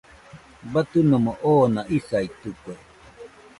Batɨnomo 0.71 1.31
oona 1.51 1.81
isaitɨkue. 1.97 2.73